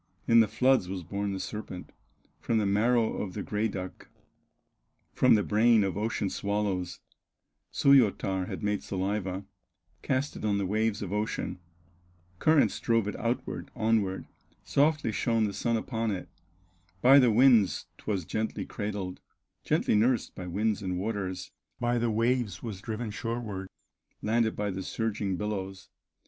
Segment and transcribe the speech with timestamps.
[0.27, 1.91] "In the floods was born the serpent,
[2.39, 4.07] From the marrow of the gray duck,
[5.13, 6.99] From the brain of ocean swallows;
[7.71, 9.45] Suoyatar had made saliva,
[10.01, 11.59] Cast it on the waves of ocean,
[12.39, 14.25] Currents drove it outward, onward,
[14.63, 16.27] Softly shone the sun upon it,
[17.03, 19.19] By the winds 'twas gently cradled,
[19.63, 23.69] Gently nursed by winds and waters, By the waves was driven shoreward,
[24.23, 25.89] Landed by the surging billows.